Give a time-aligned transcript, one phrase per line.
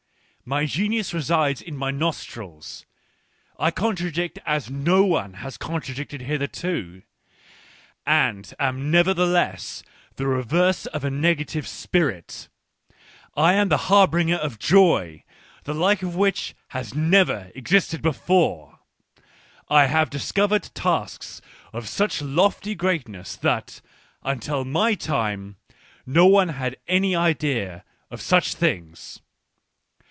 [0.43, 2.85] My genius resides in my nostrils.
[3.57, 7.03] J_ contradict as no one has^contradicted hitherto,
[8.05, 9.83] and t am_nevertheless
[10.17, 12.47] the reverse of a negative spiri t!:
[13.37, 15.23] am the harbinger of joy,
[15.63, 19.21] the like of which has never existed S e for e;
[19.69, 21.39] I have discovered tasks
[21.71, 23.79] of such lofty greatness that,
[24.23, 25.55] until my time,
[26.05, 29.21] no one had any idea of such things.